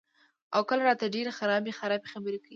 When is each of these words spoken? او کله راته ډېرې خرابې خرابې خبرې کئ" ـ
او 0.55 0.61
کله 0.69 0.81
راته 0.89 1.05
ډېرې 1.15 1.31
خرابې 1.37 1.71
خرابې 1.79 2.07
خبرې 2.13 2.37
کئ" 2.43 2.47
ـ 2.47 2.49